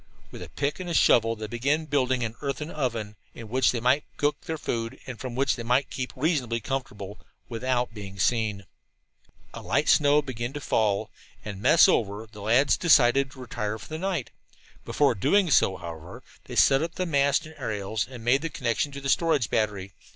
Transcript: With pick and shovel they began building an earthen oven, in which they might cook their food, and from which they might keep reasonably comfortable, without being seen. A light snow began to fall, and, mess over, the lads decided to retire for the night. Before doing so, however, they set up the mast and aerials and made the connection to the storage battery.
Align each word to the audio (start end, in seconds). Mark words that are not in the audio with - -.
With 0.31 0.55
pick 0.55 0.79
and 0.79 0.95
shovel 0.97 1.35
they 1.35 1.45
began 1.45 1.85
building 1.85 2.23
an 2.23 2.33
earthen 2.41 2.71
oven, 2.71 3.15
in 3.35 3.49
which 3.49 3.71
they 3.71 3.79
might 3.79 4.03
cook 4.17 4.45
their 4.45 4.57
food, 4.57 4.97
and 5.05 5.19
from 5.19 5.35
which 5.35 5.55
they 5.55 5.61
might 5.61 5.91
keep 5.91 6.11
reasonably 6.15 6.59
comfortable, 6.59 7.19
without 7.49 7.93
being 7.93 8.17
seen. 8.17 8.65
A 9.53 9.61
light 9.61 9.87
snow 9.87 10.23
began 10.23 10.53
to 10.53 10.59
fall, 10.59 11.11
and, 11.45 11.61
mess 11.61 11.87
over, 11.87 12.27
the 12.31 12.41
lads 12.41 12.77
decided 12.77 13.29
to 13.29 13.39
retire 13.41 13.77
for 13.77 13.89
the 13.89 13.99
night. 13.99 14.31
Before 14.85 15.13
doing 15.13 15.51
so, 15.51 15.77
however, 15.77 16.23
they 16.45 16.55
set 16.55 16.81
up 16.81 16.95
the 16.95 17.05
mast 17.05 17.45
and 17.45 17.53
aerials 17.59 18.07
and 18.07 18.25
made 18.25 18.41
the 18.41 18.49
connection 18.49 18.91
to 18.93 19.01
the 19.01 19.07
storage 19.07 19.51
battery. 19.51 19.93